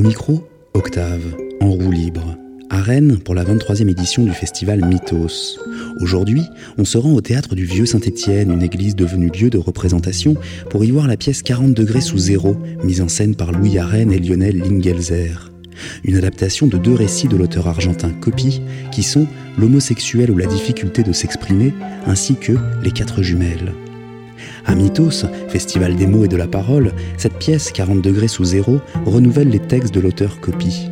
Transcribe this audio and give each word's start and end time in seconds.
Au 0.00 0.02
micro, 0.02 0.48
Octave, 0.72 1.36
en 1.60 1.72
roue 1.72 1.90
libre, 1.90 2.34
à 2.70 2.80
Rennes 2.80 3.18
pour 3.18 3.34
la 3.34 3.44
23e 3.44 3.90
édition 3.90 4.24
du 4.24 4.32
festival 4.32 4.82
Mythos. 4.82 5.58
Aujourd'hui, 6.00 6.40
on 6.78 6.86
se 6.86 6.96
rend 6.96 7.12
au 7.12 7.20
théâtre 7.20 7.54
du 7.54 7.66
Vieux 7.66 7.84
Saint-Étienne, 7.84 8.50
une 8.50 8.62
église 8.62 8.96
devenue 8.96 9.28
lieu 9.28 9.50
de 9.50 9.58
représentation, 9.58 10.36
pour 10.70 10.86
y 10.86 10.90
voir 10.90 11.06
la 11.06 11.18
pièce 11.18 11.42
40 11.42 11.74
degrés 11.74 12.00
sous 12.00 12.16
zéro, 12.16 12.56
mise 12.82 13.02
en 13.02 13.08
scène 13.08 13.34
par 13.34 13.52
Louis 13.52 13.76
Arène 13.76 14.10
et 14.10 14.18
Lionel 14.18 14.56
Lingelzer. 14.56 15.52
Une 16.04 16.16
adaptation 16.16 16.66
de 16.66 16.78
deux 16.78 16.94
récits 16.94 17.28
de 17.28 17.36
l'auteur 17.36 17.68
argentin 17.68 18.08
Copy, 18.08 18.62
qui 18.90 19.02
sont 19.02 19.26
L'homosexuel 19.58 20.30
ou 20.30 20.38
la 20.38 20.46
difficulté 20.46 21.02
de 21.02 21.12
s'exprimer, 21.12 21.74
ainsi 22.06 22.36
que 22.36 22.54
Les 22.82 22.90
quatre 22.90 23.22
jumelles. 23.22 23.74
À 24.66 24.74
Mythos, 24.74 25.26
festival 25.48 25.96
des 25.96 26.06
mots 26.06 26.24
et 26.24 26.28
de 26.28 26.36
la 26.36 26.46
parole, 26.46 26.92
cette 27.16 27.38
pièce 27.38 27.72
40 27.72 28.02
degrés 28.02 28.28
sous 28.28 28.44
zéro 28.44 28.80
renouvelle 29.04 29.48
les 29.48 29.58
textes 29.58 29.94
de 29.94 30.00
l'auteur 30.00 30.40
Copy. 30.40 30.90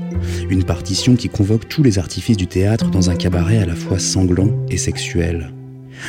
Une 0.50 0.64
partition 0.64 1.16
qui 1.16 1.28
convoque 1.28 1.68
tous 1.68 1.82
les 1.82 1.98
artifices 1.98 2.36
du 2.36 2.46
théâtre 2.46 2.90
dans 2.90 3.10
un 3.10 3.16
cabaret 3.16 3.58
à 3.58 3.66
la 3.66 3.74
fois 3.74 3.98
sanglant 3.98 4.50
et 4.68 4.76
sexuel. 4.76 5.52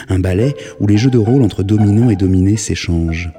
Un 0.08 0.20
ballet 0.20 0.56
où 0.80 0.88
les 0.88 0.98
jeux 0.98 1.10
de 1.10 1.18
rôle 1.18 1.42
entre 1.42 1.64
dominants 1.64 2.10
et 2.10 2.16
dominés 2.16 2.58
s'échangent. 2.58 3.32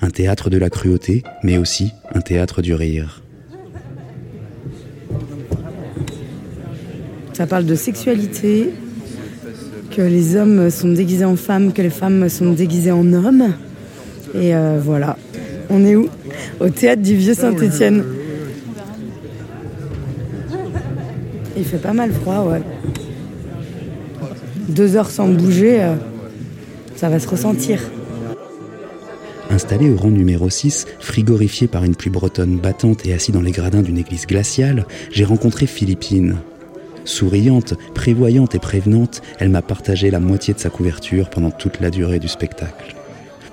Un 0.00 0.10
théâtre 0.10 0.50
de 0.50 0.58
la 0.58 0.70
cruauté, 0.70 1.22
mais 1.42 1.58
aussi 1.58 1.92
un 2.14 2.20
théâtre 2.20 2.62
du 2.62 2.74
rire. 2.74 3.22
Ça 7.32 7.46
parle 7.46 7.66
de 7.66 7.74
sexualité, 7.74 8.70
que 9.90 10.02
les 10.02 10.36
hommes 10.36 10.70
sont 10.70 10.88
déguisés 10.88 11.24
en 11.24 11.36
femmes, 11.36 11.72
que 11.72 11.82
les 11.82 11.90
femmes 11.90 12.28
sont 12.28 12.52
déguisées 12.52 12.92
en 12.92 13.12
hommes. 13.12 13.52
Et 14.34 14.54
euh, 14.54 14.80
voilà. 14.82 15.16
On 15.70 15.84
est 15.84 15.96
où? 15.96 16.08
Au 16.60 16.68
théâtre 16.68 17.02
du 17.02 17.14
Vieux 17.14 17.34
Saint-Étienne. 17.34 18.04
Il 21.56 21.64
fait 21.64 21.78
pas 21.78 21.92
mal 21.92 22.12
froid, 22.12 22.46
ouais. 22.50 22.62
Deux 24.68 24.96
heures 24.96 25.10
sans 25.10 25.28
bouger, 25.28 25.82
euh, 25.82 25.94
ça 26.96 27.08
va 27.08 27.20
se 27.20 27.28
ressentir. 27.28 27.80
Installé 29.50 29.88
au 29.88 29.96
rang 29.96 30.10
numéro 30.10 30.50
6, 30.50 30.86
frigorifié 30.98 31.68
par 31.68 31.84
une 31.84 31.94
pluie 31.94 32.10
bretonne 32.10 32.58
battante 32.58 33.06
et 33.06 33.12
assis 33.12 33.30
dans 33.30 33.42
les 33.42 33.52
gradins 33.52 33.82
d'une 33.82 33.98
église 33.98 34.26
glaciale, 34.26 34.86
j'ai 35.12 35.24
rencontré 35.24 35.66
Philippine. 35.66 36.38
Souriante, 37.04 37.74
prévoyante 37.94 38.54
et 38.54 38.58
prévenante, 38.58 39.22
elle 39.38 39.50
m'a 39.50 39.62
partagé 39.62 40.10
la 40.10 40.20
moitié 40.20 40.54
de 40.54 40.58
sa 40.58 40.70
couverture 40.70 41.30
pendant 41.30 41.50
toute 41.50 41.80
la 41.80 41.90
durée 41.90 42.18
du 42.18 42.28
spectacle. 42.28 42.94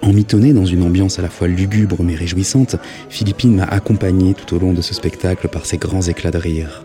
Emmitournée 0.01 0.53
dans 0.53 0.65
une 0.65 0.83
ambiance 0.83 1.19
à 1.19 1.21
la 1.21 1.29
fois 1.29 1.47
lugubre 1.47 2.01
mais 2.03 2.15
réjouissante, 2.15 2.77
Philippine 3.09 3.55
m'a 3.55 3.65
accompagné 3.65 4.33
tout 4.33 4.55
au 4.55 4.59
long 4.59 4.73
de 4.73 4.81
ce 4.81 4.93
spectacle 4.93 5.47
par 5.47 5.65
ses 5.65 5.77
grands 5.77 6.01
éclats 6.01 6.31
de 6.31 6.37
rire. 6.37 6.83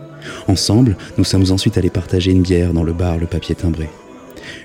Ensemble, 0.48 0.97
nous 1.17 1.25
sommes 1.25 1.50
ensuite 1.50 1.78
allés 1.78 1.91
partager 1.91 2.31
une 2.31 2.42
bière 2.42 2.73
dans 2.73 2.83
le 2.83 2.92
bar 2.92 3.17
Le 3.17 3.27
Papier 3.27 3.55
Timbré. 3.55 3.89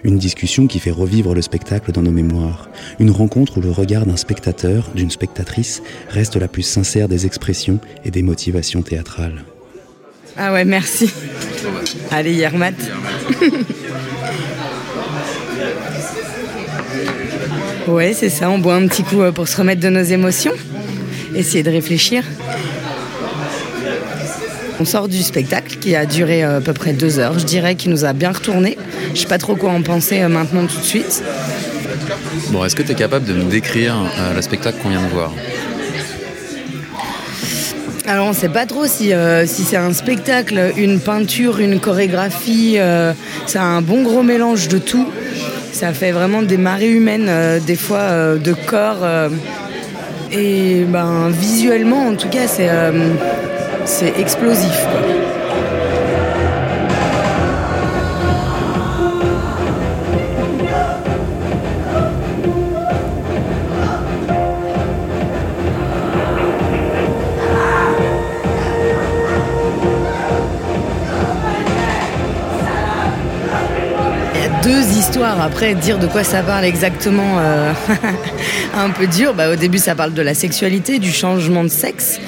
Une 0.04 0.18
discussion 0.18 0.68
qui 0.68 0.80
fait 0.80 0.92
revivre 0.92 1.34
le 1.34 1.42
spectacle 1.42 1.92
dans 1.92 2.02
nos 2.02 2.12
mémoires. 2.12 2.70
Une 3.00 3.12
rencontre 3.12 3.58
où 3.58 3.62
le 3.62 3.72
regard 3.72 4.06
d'un 4.06 4.18
spectateur, 4.18 4.90
d'une 4.96 5.12
spectatrice, 5.12 5.82
reste 6.10 6.36
la 6.36 6.48
plus 6.48 6.64
sincère 6.64 7.08
des 7.08 7.26
expressions 7.26 7.80
et 8.04 8.12
des 8.12 8.24
motivations 8.24 8.82
théâtrales. 8.82 9.44
Ah 10.38 10.54
ouais, 10.54 10.66
merci. 10.66 11.12
Allez, 12.10 12.34
Yermat. 12.34 12.72
ouais, 17.88 18.14
c'est 18.14 18.30
ça, 18.30 18.50
on 18.50 18.59
boit 18.59 18.76
un 18.76 18.88
petit 18.88 19.04
coup 19.04 19.22
euh, 19.22 19.32
pour 19.32 19.48
se 19.48 19.58
remettre 19.58 19.82
de 19.82 19.90
nos 19.90 20.04
émotions, 20.04 20.54
essayer 21.36 21.64
de 21.64 21.70
réfléchir. 21.70 22.24
On 24.80 24.86
sort 24.86 25.08
du 25.08 25.22
spectacle 25.22 25.78
qui 25.78 25.96
a 25.96 26.06
duré 26.06 26.44
euh, 26.44 26.58
à 26.58 26.62
peu 26.62 26.74
près 26.74 26.94
deux 26.94 27.19
heures, 27.19 27.38
je 27.38 27.46
dirais, 27.46 27.75
qui 27.75 27.90
nous 27.90 28.06
a 28.06 28.13
bien 28.13 28.31
retourné. 28.31 28.78
Je 29.13 29.19
sais 29.19 29.28
pas 29.28 29.38
trop 29.38 29.56
quoi 29.56 29.72
en 29.72 29.81
penser 29.81 30.22
euh, 30.22 30.30
maintenant 30.30 30.66
tout 30.66 30.80
de 30.80 30.86
suite. 30.86 31.24
Bon, 32.50 32.66
est-ce 32.66 32.75
que 32.75 32.84
tu 32.84 32.92
es 32.92 32.96
capable 32.96 33.25
de 33.25 33.34
nous 33.34 33.48
décrire 33.48 33.96
le 34.36 34.42
spectacle 34.42 34.80
qu'on 34.81 34.90
vient 34.90 35.03
de 35.03 35.09
voir? 35.09 35.31
Alors 38.07 38.25
on 38.25 38.29
ne 38.29 38.35
sait 38.35 38.50
pas 38.50 38.66
trop 38.66 38.88
si, 38.88 39.13
euh, 39.13 39.45
si 39.45 39.63
c'est 39.63 39.78
un 39.78 39.94
spectacle, 39.94 40.72
une 40.78 41.00
peinture, 41.00 41.59
une 41.59 41.79
chorégraphie. 41.79 42.75
Euh, 42.78 43.13
c'est 43.45 43.59
un 43.59 43.81
bon 43.81 44.03
gros 44.03 44.23
mélange 44.23 44.67
de 44.67 44.78
tout. 44.78 45.07
Ça 45.72 45.94
fait 45.94 46.12
vraiment 46.12 46.41
des 46.41 46.57
marées 46.57 46.89
humaines, 46.89 47.28
euh, 47.29 47.59
des 47.59 47.75
fois 47.75 48.35
de 48.38 48.53
corps. 48.53 49.06
et 50.31 50.84
ben, 50.88 51.29
visuellement, 51.29 52.07
en 52.07 52.16
tout 52.16 52.29
cas, 52.29 52.47
c'est, 52.47 52.69
c'est 53.85 54.13
Après, 75.23 75.73
dire 75.73 75.97
de 75.97 76.06
quoi 76.06 76.23
ça 76.23 76.44
parle 76.44 76.63
exactement, 76.63 77.39
euh, 77.39 77.73
un 78.78 78.91
peu 78.91 79.07
dur. 79.07 79.34
Bah, 79.34 79.51
au 79.51 79.56
début, 79.56 79.79
ça 79.79 79.95
parle 79.95 80.13
de 80.13 80.22
la 80.22 80.35
sexualité, 80.35 81.00
du 81.00 81.12
changement 81.12 81.63
de 81.63 81.69
sexe. 81.69 82.19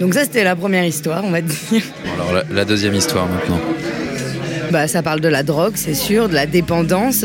Donc 0.00 0.14
ça, 0.14 0.24
c'était 0.24 0.42
la 0.42 0.56
première 0.56 0.84
histoire, 0.84 1.22
on 1.24 1.30
va 1.30 1.40
dire. 1.40 1.82
Alors 2.14 2.42
la, 2.50 2.64
deuxième 2.64 2.94
histoire 2.94 3.28
maintenant. 3.28 3.60
Bah, 4.72 4.88
ça 4.88 5.02
parle 5.02 5.20
de 5.20 5.28
la 5.28 5.44
drogue, 5.44 5.74
c'est 5.76 5.94
sûr, 5.94 6.28
de 6.28 6.34
la 6.34 6.46
dépendance, 6.46 7.24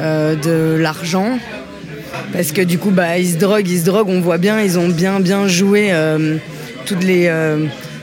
euh, 0.00 0.34
de 0.36 0.80
l'argent. 0.80 1.38
Parce 2.32 2.52
que 2.52 2.62
du 2.62 2.78
coup, 2.78 2.90
bah, 2.90 3.18
ils 3.18 3.32
se 3.32 3.36
droguent, 3.36 3.68
ils 3.68 3.80
se 3.80 3.84
droguent, 3.84 4.08
on 4.08 4.20
voit 4.20 4.38
bien, 4.38 4.58
ils 4.60 4.78
ont 4.78 4.88
bien, 4.88 5.20
bien 5.20 5.46
joué 5.48 5.88
euh, 5.90 6.36
toutes 6.86 7.04
les, 7.04 7.30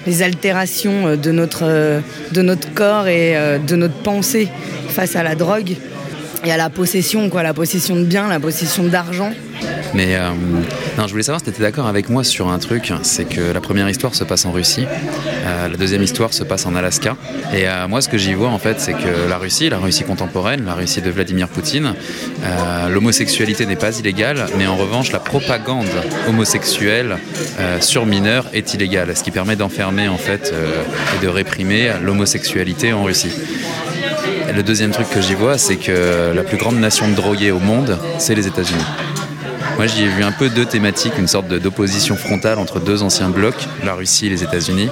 les 0.06 0.22
altérations 0.22 1.16
de 1.16 1.32
notre, 1.32 2.02
de 2.32 2.42
notre 2.44 2.72
corps 2.76 3.08
et 3.08 3.36
de 3.68 3.76
notre 3.76 3.96
pensée 3.96 4.50
face 4.90 5.16
à 5.16 5.24
la 5.24 5.34
drogue. 5.34 5.76
Il 6.44 6.50
y 6.50 6.52
a 6.52 6.58
la 6.58 6.70
possession, 6.70 7.30
quoi, 7.30 7.44
la 7.44 7.54
possession 7.54 7.96
de 7.96 8.04
biens, 8.04 8.28
la 8.28 8.40
possession 8.40 8.84
d'argent. 8.84 9.32
Mais 9.94 10.16
euh, 10.16 10.30
non, 10.98 11.08
je 11.08 11.12
voulais 11.12 11.24
savoir 11.24 11.40
si 11.40 11.46
tu 11.46 11.52
étais 11.52 11.62
d'accord 11.62 11.88
avec 11.88 12.10
moi 12.10 12.24
sur 12.24 12.50
un 12.50 12.60
truc, 12.60 12.92
c'est 13.04 13.26
que 13.26 13.54
la 13.54 13.62
première 13.62 13.90
histoire 13.90 14.14
se 14.14 14.24
passe 14.24 14.46
en 14.46 14.52
Russie, 14.52 14.86
euh, 15.46 15.70
la 15.70 15.78
deuxième 15.78 16.04
histoire 16.04 16.34
se 16.34 16.44
passe 16.44 16.66
en 16.66 16.76
Alaska. 16.76 17.16
Et 17.54 17.68
euh, 17.68 17.88
moi, 17.88 18.02
ce 18.02 18.10
que 18.10 18.18
j'y 18.18 18.34
vois, 18.34 18.50
en 18.50 18.60
fait, 18.60 18.82
c'est 18.82 18.94
que 18.94 19.30
la 19.30 19.38
Russie, 19.38 19.70
la 19.70 19.78
Russie 19.78 20.04
contemporaine, 20.04 20.66
la 20.66 20.74
Russie 20.74 21.02
de 21.02 21.10
Vladimir 21.10 21.48
Poutine, 21.48 21.94
l'homosexualité 22.90 23.66
n'est 23.66 23.76
pas 23.76 23.98
illégale, 23.98 24.46
mais 24.58 24.68
en 24.68 24.76
revanche, 24.76 25.12
la 25.12 25.20
propagande 25.20 25.88
homosexuelle 26.28 27.18
sur 27.80 28.06
mineurs 28.06 28.48
est 28.54 28.74
illégale, 28.74 29.16
ce 29.16 29.24
qui 29.24 29.32
permet 29.32 29.56
d'enfermer, 29.56 30.08
en 30.08 30.18
fait, 30.18 30.54
et 31.16 31.24
de 31.24 31.30
réprimer 31.30 31.92
l'homosexualité 32.04 32.94
en 32.94 33.04
Russie. 33.04 33.32
Le 34.56 34.64
deuxième 34.64 34.92
truc 34.92 35.10
que 35.10 35.22
j'y 35.22 35.34
vois, 35.34 35.58
c'est 35.58 35.76
que 35.76 36.34
la 36.34 36.44
plus 36.44 36.58
grande 36.58 36.78
nation 36.78 37.10
de 37.10 37.14
drogués 37.14 37.52
au 37.52 37.60
monde, 37.60 37.98
c'est 38.20 38.36
les 38.36 38.48
États-Unis. 38.48 38.86
Moi, 39.76 39.88
j'y 39.88 40.04
ai 40.04 40.08
vu 40.08 40.24
un 40.24 40.32
peu 40.32 40.48
deux 40.50 40.66
thématiques, 40.66 41.18
une 41.18 41.28
sorte 41.28 41.50
d'opposition 41.50 42.16
frontale 42.16 42.60
entre 42.60 42.80
deux 42.80 43.04
anciens 43.04 43.30
blocs, 43.30 43.68
la 43.84 43.94
Russie 43.94 44.28
et 44.28 44.30
les 44.30 44.44
États-Unis, 44.44 44.90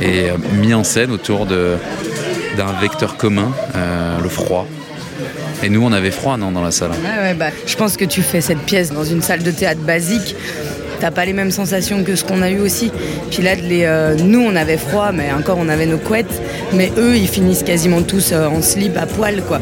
et 0.00 0.30
euh, 0.30 0.36
mis 0.54 0.72
en 0.72 0.84
scène 0.84 1.10
autour 1.10 1.44
d'un 1.44 2.72
vecteur 2.80 3.18
commun, 3.18 3.52
euh, 3.74 4.18
le 4.22 4.28
froid. 4.30 4.66
Et 5.62 5.68
nous, 5.68 5.84
on 5.84 5.92
avait 5.92 6.10
froid, 6.10 6.38
non, 6.38 6.50
dans 6.52 6.62
la 6.62 6.70
salle? 6.70 6.92
Bah, 7.38 7.46
Je 7.66 7.76
pense 7.76 7.98
que 7.98 8.06
tu 8.06 8.22
fais 8.22 8.40
cette 8.40 8.60
pièce 8.60 8.92
dans 8.92 9.04
une 9.04 9.20
salle 9.20 9.42
de 9.42 9.50
théâtre 9.50 9.80
basique 9.80 10.34
t'as 11.00 11.10
pas 11.10 11.24
les 11.24 11.32
mêmes 11.32 11.50
sensations 11.50 12.02
que 12.04 12.16
ce 12.16 12.24
qu'on 12.24 12.42
a 12.42 12.50
eu 12.50 12.60
aussi. 12.60 12.90
Puis 13.30 13.42
là, 13.42 13.52
euh, 13.60 14.16
nous, 14.16 14.40
on 14.40 14.56
avait 14.56 14.76
froid, 14.76 15.12
mais 15.12 15.32
encore, 15.32 15.58
on 15.58 15.68
avait 15.68 15.86
nos 15.86 15.98
couettes. 15.98 16.40
Mais 16.72 16.92
eux, 16.98 17.16
ils 17.16 17.28
finissent 17.28 17.62
quasiment 17.62 18.02
tous 18.02 18.32
euh, 18.32 18.46
en 18.46 18.60
slip 18.62 18.96
à 18.96 19.06
poil, 19.06 19.42
quoi. 19.42 19.60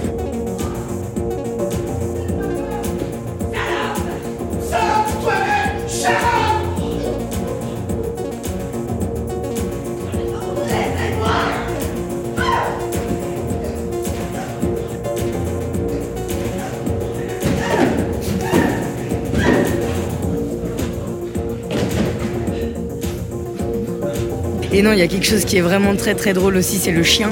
Et 24.74 24.82
non, 24.82 24.92
il 24.92 24.98
y 24.98 25.02
a 25.02 25.06
quelque 25.06 25.24
chose 25.24 25.44
qui 25.44 25.56
est 25.56 25.60
vraiment 25.60 25.94
très 25.94 26.16
très 26.16 26.32
drôle 26.32 26.56
aussi, 26.56 26.78
c'est 26.78 26.90
le 26.90 27.04
chien. 27.04 27.30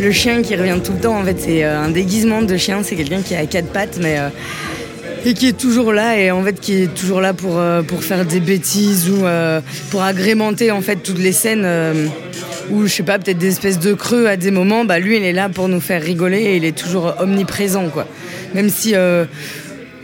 Le 0.00 0.10
chien 0.10 0.42
qui 0.42 0.56
revient 0.56 0.80
tout 0.82 0.92
le 0.92 0.98
temps, 0.98 1.16
en 1.16 1.22
fait, 1.24 1.36
c'est 1.38 1.62
euh, 1.62 1.80
un 1.80 1.90
déguisement 1.90 2.42
de 2.42 2.56
chien. 2.56 2.80
C'est 2.82 2.96
quelqu'un 2.96 3.22
qui 3.22 3.36
a 3.36 3.46
quatre 3.46 3.68
pattes, 3.68 3.98
mais 4.02 4.18
euh, 4.18 4.30
et 5.24 5.34
qui 5.34 5.46
est 5.46 5.56
toujours 5.56 5.92
là 5.92 6.18
et 6.18 6.32
en 6.32 6.42
fait 6.42 6.58
qui 6.58 6.82
est 6.82 6.92
toujours 6.92 7.20
là 7.20 7.32
pour, 7.32 7.56
euh, 7.56 7.82
pour 7.82 8.02
faire 8.02 8.24
des 8.24 8.40
bêtises 8.40 9.08
ou 9.08 9.22
pour 9.90 10.02
agrémenter 10.02 10.72
en 10.72 10.80
fait 10.80 10.96
toutes 10.96 11.20
les 11.20 11.30
scènes 11.30 11.64
où 12.72 12.88
je 12.88 12.92
sais 12.92 13.04
pas 13.04 13.20
peut-être 13.20 13.38
des 13.38 13.46
espèces 13.46 13.78
de 13.78 13.92
creux 13.92 14.26
à 14.26 14.36
des 14.36 14.50
moments 14.50 14.84
bah 14.84 14.98
lui 14.98 15.18
il 15.18 15.22
est 15.22 15.32
là 15.32 15.48
pour 15.48 15.68
nous 15.68 15.78
faire 15.78 16.02
rigoler 16.02 16.38
et 16.38 16.56
il 16.56 16.64
est 16.64 16.76
toujours 16.76 17.14
omniprésent 17.20 17.88
quoi 17.90 18.08
même 18.52 18.68
si 18.68 18.96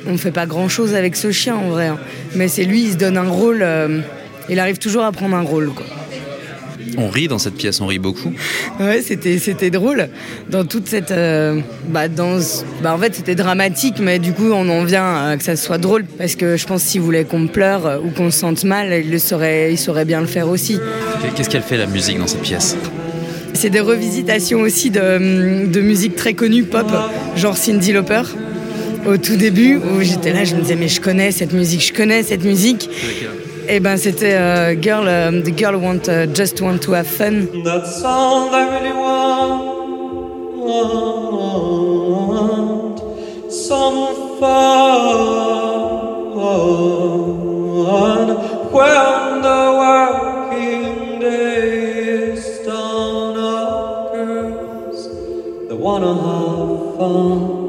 on 0.07 0.19
fait 0.19 0.31
pas 0.31 0.47
grand 0.47 0.69
chose 0.69 0.95
avec 0.95 1.17
ce 1.17 1.33
chien 1.33 1.57
en 1.57 1.71
vrai 1.71 1.89
hein. 1.89 1.99
mais 2.37 2.47
c'est 2.47 2.63
lui 2.63 2.85
il 2.85 2.93
se 2.93 2.97
donne 2.97 3.17
un 3.17 3.29
rôle 3.29 3.67
il 4.49 4.61
arrive 4.61 4.79
toujours 4.79 5.03
à 5.03 5.11
prendre 5.11 5.35
un 5.35 5.43
rôle 5.43 5.71
quoi 5.71 5.98
on 6.99 7.09
rit 7.09 7.29
dans 7.29 7.39
cette 7.39 7.55
pièce, 7.55 7.81
on 7.81 7.87
rit 7.87 7.99
beaucoup. 7.99 8.33
Ouais, 8.81 9.01
c'était, 9.03 9.39
c'était 9.39 9.71
drôle. 9.71 10.09
Dans 10.51 10.65
toute 10.65 10.89
cette. 10.89 11.11
Euh, 11.11 11.61
bah, 11.89 12.09
dans, 12.09 12.39
bah, 12.83 12.95
en 12.95 12.99
fait, 12.99 13.15
c'était 13.15 13.35
dramatique, 13.35 13.97
mais 14.01 14.19
du 14.19 14.33
coup, 14.33 14.51
on 14.53 14.69
en 14.69 14.85
vient 14.85 15.29
à 15.29 15.37
que 15.37 15.45
ça 15.45 15.57
soit 15.57 15.79
drôle. 15.79 16.05
Parce 16.19 16.35
que 16.35 16.57
je 16.57 16.67
pense 16.67 16.83
s'il 16.83 17.01
voulait 17.01 17.25
qu'on 17.25 17.47
pleure 17.47 18.01
ou 18.05 18.11
qu'on 18.11 18.31
se 18.31 18.39
sente 18.39 18.65
mal, 18.65 19.03
il, 19.05 19.11
le 19.11 19.19
saurait, 19.19 19.73
il 19.73 19.79
saurait 19.79 20.05
bien 20.05 20.21
le 20.21 20.27
faire 20.27 20.49
aussi. 20.49 20.79
Qu'est-ce 21.37 21.49
qu'elle 21.49 21.63
fait, 21.63 21.77
la 21.77 21.87
musique, 21.87 22.19
dans 22.19 22.27
cette 22.27 22.43
pièce? 22.43 22.77
C'est 23.55 23.71
des 23.71 23.81
revisitations 23.81 24.61
aussi 24.61 24.91
de, 24.91 25.67
de 25.67 25.81
musique 25.81 26.17
très 26.17 26.35
connue, 26.35 26.65
pop, 26.65 26.87
genre 27.37 27.57
Cindy 27.57 27.93
Lauper 27.93 28.23
au 29.07 29.17
tout 29.17 29.37
début 29.37 29.77
où 29.77 30.03
j'étais 30.03 30.33
là, 30.33 30.45
je 30.45 30.55
me 30.55 30.61
disais 30.61 30.77
mais 30.77 30.89
je 30.89 31.01
connais 31.01 31.33
cette 31.33 31.53
musique, 31.53 31.81
je 31.81 31.93
connais 31.93 32.23
cette 32.23 32.45
musique. 32.45 32.91
Eh 33.71 33.81
ben 33.81 33.99
c'était 33.99 34.35
uh, 34.35 34.75
girl, 34.81 35.07
um, 35.07 35.43
the 35.43 35.51
girl 35.51 35.77
want 35.77 36.09
uh, 36.09 36.25
just 36.35 36.63
want 36.63 36.79
to 36.79 36.93
have 36.95 37.07
fun. 37.07 37.49
That 37.65 37.87
song 37.87 38.49
I 38.55 38.67
really 38.81 38.95
want, 38.95 39.43
some 43.53 44.07
fun 44.41 44.89
when 48.73 49.43
the 49.43 49.61
working 49.83 51.21
day 51.21 52.33
is 52.33 52.45
done. 52.65 53.35
Girls, 54.15 55.01
they 55.69 55.75
wanna 55.75 56.15
have 56.15 56.97
fun. 56.97 57.68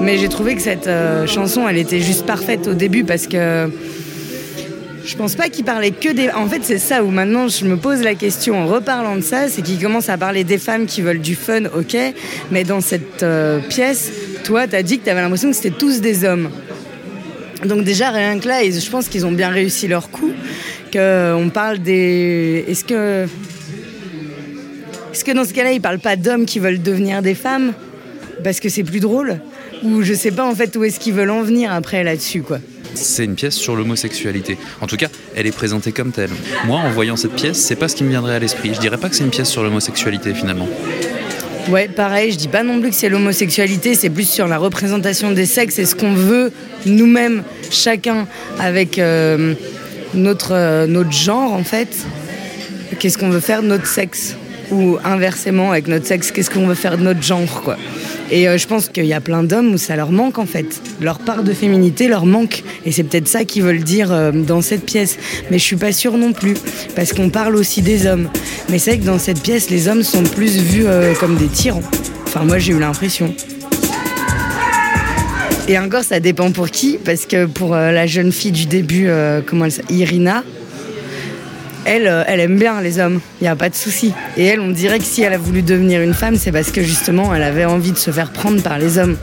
Mais 0.00 0.18
j'ai 0.18 0.28
trouvé 0.28 0.54
que 0.54 0.60
cette 0.60 0.86
euh, 0.86 1.26
chanson, 1.26 1.66
elle 1.68 1.78
était 1.78 2.00
juste 2.00 2.26
parfaite 2.26 2.68
au 2.68 2.74
début 2.74 3.04
parce 3.04 3.26
que 3.26 3.70
je 5.04 5.16
pense 5.16 5.34
pas 5.34 5.48
qu'il 5.48 5.64
parlait 5.64 5.90
que 5.90 6.12
des. 6.12 6.30
En 6.30 6.48
fait, 6.48 6.60
c'est 6.62 6.78
ça 6.78 7.04
où 7.04 7.10
maintenant 7.10 7.48
je 7.48 7.64
me 7.66 7.76
pose 7.76 8.02
la 8.02 8.14
question 8.14 8.62
en 8.62 8.66
reparlant 8.66 9.16
de 9.16 9.20
ça, 9.20 9.48
c'est 9.48 9.62
qu'il 9.62 9.78
commence 9.78 10.08
à 10.08 10.16
parler 10.16 10.44
des 10.44 10.58
femmes 10.58 10.86
qui 10.86 11.02
veulent 11.02 11.20
du 11.20 11.34
fun, 11.34 11.64
ok, 11.66 11.96
mais 12.50 12.64
dans 12.64 12.80
cette 12.80 13.22
euh, 13.22 13.60
pièce, 13.60 14.10
toi, 14.44 14.66
t'as 14.66 14.82
dit 14.82 14.98
que 14.98 15.04
t'avais 15.04 15.20
l'impression 15.20 15.50
que 15.50 15.56
c'était 15.56 15.76
tous 15.76 16.00
des 16.00 16.24
hommes. 16.24 16.50
Donc 17.64 17.84
déjà 17.84 18.10
rien 18.10 18.38
que 18.38 18.48
là, 18.48 18.62
je 18.62 18.90
pense 18.90 19.08
qu'ils 19.08 19.26
ont 19.26 19.32
bien 19.32 19.48
réussi 19.48 19.88
leur 19.88 20.10
coup. 20.10 20.32
Qu'on 20.92 21.50
parle 21.52 21.78
des. 21.78 22.64
Est-ce 22.68 22.84
que 22.84 23.26
est-ce 25.12 25.24
que 25.24 25.32
dans 25.32 25.44
ce 25.44 25.52
cas-là, 25.52 25.72
ils 25.72 25.80
parlent 25.80 26.00
pas 26.00 26.16
d'hommes 26.16 26.44
qui 26.44 26.58
veulent 26.58 26.82
devenir 26.82 27.22
des 27.22 27.34
femmes? 27.34 27.72
Parce 28.42 28.58
que 28.58 28.68
c'est 28.68 28.82
plus 28.84 29.00
drôle? 29.00 29.38
Ou 29.82 30.02
je 30.02 30.14
sais 30.14 30.30
pas 30.30 30.44
en 30.44 30.54
fait 30.54 30.74
où 30.76 30.84
est-ce 30.84 30.98
qu'ils 30.98 31.14
veulent 31.14 31.30
en 31.30 31.42
venir 31.42 31.72
après 31.72 32.02
là-dessus, 32.04 32.42
quoi? 32.42 32.58
C'est 32.94 33.24
une 33.24 33.34
pièce 33.34 33.54
sur 33.54 33.76
l'homosexualité. 33.76 34.58
En 34.80 34.86
tout 34.86 34.96
cas, 34.96 35.08
elle 35.34 35.46
est 35.46 35.52
présentée 35.52 35.92
comme 35.92 36.12
telle. 36.12 36.30
Moi, 36.66 36.78
en 36.78 36.90
voyant 36.90 37.16
cette 37.16 37.34
pièce, 37.34 37.58
c'est 37.58 37.76
pas 37.76 37.88
ce 37.88 37.96
qui 37.96 38.04
me 38.04 38.10
viendrait 38.10 38.34
à 38.34 38.38
l'esprit. 38.38 38.72
Je 38.74 38.80
dirais 38.80 38.98
pas 38.98 39.08
que 39.08 39.16
c'est 39.16 39.24
une 39.24 39.30
pièce 39.30 39.48
sur 39.48 39.62
l'homosexualité 39.62 40.34
finalement. 40.34 40.68
Ouais, 41.68 41.88
pareil, 41.88 42.30
je 42.30 42.36
dis 42.36 42.48
pas 42.48 42.62
non 42.62 42.78
plus 42.78 42.90
que 42.90 42.96
c'est 42.96 43.08
l'homosexualité, 43.08 43.94
c'est 43.94 44.10
plus 44.10 44.28
sur 44.28 44.46
la 44.46 44.58
représentation 44.58 45.30
des 45.30 45.46
sexes 45.46 45.78
et 45.78 45.86
ce 45.86 45.94
qu'on 45.94 46.12
veut 46.12 46.52
nous-mêmes, 46.84 47.42
chacun, 47.70 48.26
avec 48.58 48.98
euh, 48.98 49.54
notre, 50.12 50.52
euh, 50.52 50.86
notre 50.86 51.12
genre 51.12 51.52
en 51.52 51.64
fait. 51.64 51.88
Qu'est-ce 52.98 53.16
qu'on 53.16 53.30
veut 53.30 53.40
faire 53.40 53.62
de 53.62 53.68
notre 53.68 53.86
sexe? 53.86 54.36
Ou 54.70 54.98
inversement, 55.04 55.70
avec 55.72 55.88
notre 55.88 56.06
sexe, 56.06 56.30
qu'est-ce 56.30 56.50
qu'on 56.50 56.66
veut 56.66 56.74
faire 56.74 56.98
de 56.98 57.02
notre 57.02 57.22
genre 57.22 57.62
quoi 57.62 57.76
et 58.30 58.48
euh, 58.48 58.58
je 58.58 58.66
pense 58.66 58.88
qu'il 58.88 59.06
y 59.06 59.12
a 59.12 59.20
plein 59.20 59.42
d'hommes 59.42 59.74
où 59.74 59.78
ça 59.78 59.96
leur 59.96 60.10
manque 60.10 60.38
en 60.38 60.46
fait. 60.46 60.80
Leur 61.00 61.18
part 61.18 61.42
de 61.42 61.52
féminité 61.52 62.08
leur 62.08 62.26
manque. 62.26 62.62
Et 62.86 62.92
c'est 62.92 63.04
peut-être 63.04 63.28
ça 63.28 63.44
qu'ils 63.44 63.62
veulent 63.62 63.82
dire 63.82 64.12
euh, 64.12 64.32
dans 64.32 64.62
cette 64.62 64.84
pièce. 64.84 65.18
Mais 65.50 65.58
je 65.58 65.64
suis 65.64 65.76
pas 65.76 65.92
sûre 65.92 66.16
non 66.16 66.32
plus. 66.32 66.54
Parce 66.96 67.12
qu'on 67.12 67.30
parle 67.30 67.56
aussi 67.56 67.82
des 67.82 68.06
hommes. 68.06 68.28
Mais 68.70 68.78
c'est 68.78 68.92
vrai 68.92 69.00
que 69.00 69.06
dans 69.06 69.18
cette 69.18 69.40
pièce, 69.40 69.70
les 69.70 69.88
hommes 69.88 70.02
sont 70.02 70.22
plus 70.22 70.56
vus 70.56 70.86
euh, 70.86 71.14
comme 71.14 71.36
des 71.36 71.46
tyrans. 71.46 71.82
Enfin, 72.26 72.44
moi 72.44 72.58
j'ai 72.58 72.72
eu 72.72 72.80
l'impression. 72.80 73.34
Et 75.68 75.78
encore, 75.78 76.02
ça 76.02 76.20
dépend 76.20 76.50
pour 76.50 76.70
qui, 76.70 76.98
parce 77.02 77.24
que 77.24 77.46
pour 77.46 77.74
la 77.74 78.06
jeune 78.06 78.32
fille 78.32 78.52
du 78.52 78.66
début, 78.66 79.08
comment 79.46 79.64
elle 79.64 79.96
Irina, 79.96 80.44
elle, 81.84 82.06
euh, 82.06 82.24
elle 82.26 82.40
aime 82.40 82.58
bien 82.58 82.80
les 82.80 82.98
hommes, 82.98 83.20
il 83.40 83.44
n'y 83.44 83.48
a 83.48 83.56
pas 83.56 83.68
de 83.68 83.74
souci. 83.74 84.12
Et 84.36 84.44
elle, 84.44 84.60
on 84.60 84.70
dirait 84.70 84.98
que 84.98 85.04
si 85.04 85.22
elle 85.22 85.32
a 85.32 85.38
voulu 85.38 85.62
devenir 85.62 86.00
une 86.00 86.14
femme, 86.14 86.36
c'est 86.36 86.52
parce 86.52 86.70
que 86.70 86.82
justement, 86.82 87.34
elle 87.34 87.42
avait 87.42 87.64
envie 87.64 87.92
de 87.92 87.98
se 87.98 88.10
faire 88.10 88.30
prendre 88.30 88.62
par 88.62 88.78
les 88.78 88.98
hommes. 88.98 89.16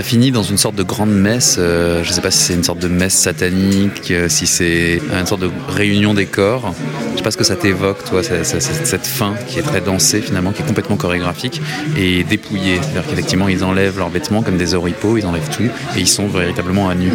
Ça 0.00 0.04
finit 0.04 0.30
dans 0.30 0.42
une 0.42 0.56
sorte 0.56 0.76
de 0.76 0.82
grande 0.82 1.12
messe. 1.12 1.56
Euh, 1.58 2.02
je 2.02 2.08
ne 2.08 2.14
sais 2.14 2.22
pas 2.22 2.30
si 2.30 2.38
c'est 2.38 2.54
une 2.54 2.64
sorte 2.64 2.78
de 2.78 2.88
messe 2.88 3.12
satanique, 3.12 4.10
euh, 4.10 4.30
si 4.30 4.46
c'est 4.46 4.98
une 5.12 5.26
sorte 5.26 5.42
de 5.42 5.50
réunion 5.68 6.14
des 6.14 6.24
corps. 6.24 6.72
Je 7.12 7.18
sais 7.18 7.22
pas 7.22 7.30
ce 7.30 7.36
que 7.36 7.44
ça 7.44 7.54
t'évoque, 7.54 8.02
toi, 8.06 8.22
cette 8.22 9.06
fin 9.06 9.34
qui 9.46 9.58
est 9.58 9.62
très 9.62 9.82
dansée 9.82 10.22
finalement, 10.22 10.52
qui 10.52 10.62
est 10.62 10.64
complètement 10.64 10.96
chorégraphique 10.96 11.60
et 11.98 12.24
dépouillée. 12.24 12.76
C'est-à-dire 12.80 13.10
qu'effectivement, 13.10 13.46
ils 13.46 13.62
enlèvent 13.62 13.98
leurs 13.98 14.08
vêtements 14.08 14.40
comme 14.40 14.56
des 14.56 14.72
oripeaux, 14.72 15.18
ils 15.18 15.26
enlèvent 15.26 15.54
tout 15.54 15.64
et 15.64 16.00
ils 16.00 16.08
sont 16.08 16.28
véritablement 16.28 16.88
à 16.88 16.94
nu 16.94 17.12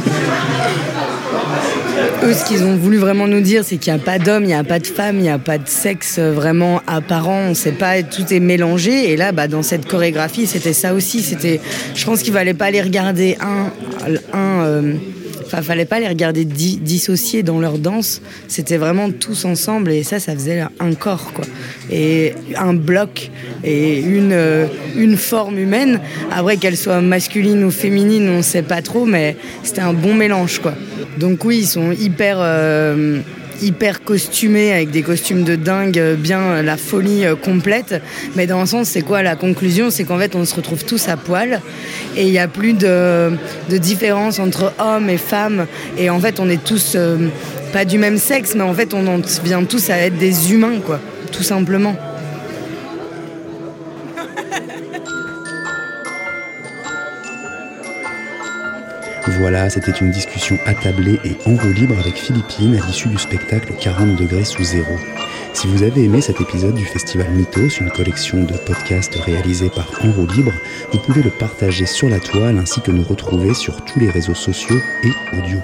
eux, 2.23 2.33
ce 2.33 2.45
qu'ils 2.45 2.63
ont 2.63 2.75
voulu 2.75 2.97
vraiment 2.97 3.27
nous 3.27 3.41
dire, 3.41 3.63
c'est 3.63 3.77
qu'il 3.77 3.93
n'y 3.93 3.99
a 3.99 4.03
pas 4.03 4.19
d'homme, 4.19 4.43
il 4.43 4.47
n'y 4.47 4.53
a 4.53 4.63
pas 4.63 4.79
de 4.79 4.87
femme, 4.87 5.17
il 5.17 5.23
n'y 5.23 5.29
a 5.29 5.39
pas 5.39 5.57
de 5.57 5.67
sexe 5.67 6.19
vraiment 6.19 6.81
apparent. 6.87 7.47
On 7.49 7.53
sait 7.53 7.71
pas, 7.71 8.01
tout 8.03 8.33
est 8.33 8.39
mélangé. 8.39 9.11
Et 9.11 9.17
là, 9.17 9.31
bah, 9.31 9.47
dans 9.47 9.63
cette 9.63 9.87
chorégraphie, 9.87 10.47
c'était 10.47 10.73
ça 10.73 10.93
aussi. 10.93 11.21
C'était, 11.21 11.59
je 11.93 12.05
pense 12.05 12.21
qu'il 12.21 12.33
fallait 12.33 12.53
pas 12.53 12.71
les 12.71 12.81
regarder 12.81 13.37
un, 13.41 13.71
un. 14.33 14.63
Euh, 14.65 14.93
Fallait 15.61 15.85
pas 15.85 15.99
les 15.99 16.07
regarder 16.07 16.45
dissociés 16.45 17.43
dans 17.43 17.59
leur 17.59 17.77
danse. 17.77 18.21
C'était 18.47 18.77
vraiment 18.77 19.11
tous 19.11 19.45
ensemble 19.45 19.91
et 19.91 20.03
ça, 20.03 20.19
ça 20.19 20.33
faisait 20.33 20.63
un 20.79 20.93
corps, 20.93 21.33
quoi. 21.33 21.45
Et 21.91 22.33
un 22.55 22.73
bloc 22.73 23.31
et 23.63 23.99
une, 23.99 24.31
euh, 24.33 24.67
une 24.95 25.17
forme 25.17 25.57
humaine. 25.57 25.99
Après, 26.31 26.57
qu'elle 26.57 26.77
soit 26.77 27.01
masculine 27.01 27.63
ou 27.63 27.71
féminine, 27.71 28.29
on 28.29 28.41
sait 28.41 28.63
pas 28.63 28.81
trop, 28.81 29.05
mais 29.05 29.35
c'était 29.63 29.81
un 29.81 29.93
bon 29.93 30.13
mélange, 30.13 30.59
quoi. 30.59 30.73
Donc 31.17 31.43
oui, 31.45 31.59
ils 31.59 31.67
sont 31.67 31.91
hyper... 31.91 32.37
Euh, 32.39 33.19
hyper 33.61 34.03
costumés 34.03 34.73
avec 34.73 34.91
des 34.91 35.01
costumes 35.01 35.43
de 35.43 35.55
dingue, 35.55 35.99
euh, 35.99 36.15
bien 36.15 36.41
euh, 36.41 36.61
la 36.61 36.77
folie 36.77 37.25
euh, 37.25 37.35
complète. 37.35 38.01
Mais 38.35 38.47
dans 38.47 38.59
un 38.59 38.65
sens, 38.65 38.89
c'est 38.89 39.01
quoi 39.01 39.23
la 39.23 39.35
conclusion? 39.35 39.89
C'est 39.89 40.03
qu'en 40.03 40.17
fait, 40.17 40.35
on 40.35 40.45
se 40.45 40.55
retrouve 40.55 40.83
tous 40.85 41.07
à 41.07 41.17
poil 41.17 41.61
et 42.15 42.23
il 42.23 42.31
n'y 42.31 42.39
a 42.39 42.47
plus 42.47 42.73
de, 42.73 43.31
différence 43.69 44.39
entre 44.39 44.73
hommes 44.79 45.09
et 45.09 45.17
femmes. 45.17 45.67
Et 45.97 46.09
en 46.09 46.19
fait, 46.19 46.39
on 46.39 46.49
est 46.49 46.63
tous 46.63 46.97
pas 47.73 47.85
du 47.85 47.97
même 47.97 48.17
sexe, 48.17 48.55
mais 48.55 48.63
en 48.63 48.73
fait, 48.73 48.93
on 48.93 49.05
en 49.07 49.19
vient 49.43 49.63
tous 49.63 49.89
à 49.89 49.97
être 49.97 50.17
des 50.17 50.53
humains, 50.53 50.79
quoi, 50.85 50.99
tout 51.31 51.43
simplement. 51.43 51.95
Voilà, 59.27 59.71
c'était 59.71 59.91
une 59.91 60.11
discussion 60.11 60.59
attablée 60.65 61.19
et 61.23 61.35
en 61.47 61.55
roue 61.55 61.73
libre 61.73 61.97
avec 61.99 62.15
Philippine 62.15 62.79
à 62.79 62.85
l'issue 62.85 63.07
du 63.07 63.17
spectacle 63.17 63.73
40 63.79 64.15
degrés 64.15 64.45
sous 64.45 64.63
zéro. 64.63 64.93
Si 65.53 65.67
vous 65.67 65.81
avez 65.81 66.03
aimé 66.03 66.21
cet 66.21 66.41
épisode 66.41 66.75
du 66.75 66.85
festival 66.85 67.31
Mythos, 67.31 67.79
une 67.79 67.89
collection 67.89 68.43
de 68.43 68.53
podcasts 68.53 69.15
réalisés 69.15 69.71
par 69.75 69.89
En 70.03 70.11
roue 70.11 70.27
libre, 70.27 70.53
vous 70.91 70.99
pouvez 70.99 71.23
le 71.23 71.31
partager 71.31 71.87
sur 71.87 72.07
la 72.07 72.19
toile 72.19 72.59
ainsi 72.59 72.81
que 72.81 72.91
nous 72.91 73.03
retrouver 73.03 73.55
sur 73.55 73.83
tous 73.83 73.99
les 73.99 74.11
réseaux 74.11 74.35
sociaux 74.35 74.79
et 75.03 75.37
audio. 75.37 75.57